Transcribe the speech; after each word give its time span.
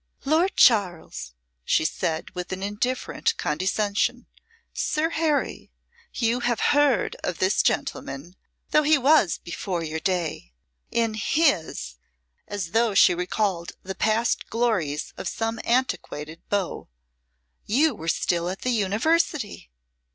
"Lord 0.25 0.55
Charles," 0.55 1.35
she 1.63 1.85
said, 1.85 2.31
with 2.31 2.51
indifferent 2.51 3.37
condescension, 3.37 4.25
"Sir 4.73 5.11
Harry, 5.11 5.69
you 6.15 6.39
have 6.39 6.59
heard 6.73 7.13
of 7.23 7.37
this 7.37 7.61
gentleman, 7.61 8.35
though 8.71 8.81
he 8.81 8.97
was 8.97 9.37
before 9.37 9.83
your 9.83 9.99
day. 9.99 10.53
In 10.89 11.13
his" 11.13 11.97
(as 12.47 12.71
though 12.71 12.95
she 12.95 13.13
recalled 13.13 13.73
the 13.83 13.93
past 13.93 14.49
glories 14.49 15.13
of 15.17 15.27
some 15.27 15.59
antiquated 15.63 16.41
beau) 16.49 16.89
"you 17.67 17.93
were 17.93 18.07
still 18.07 18.49
at 18.49 18.61
the 18.63 18.71
University." 18.71 19.69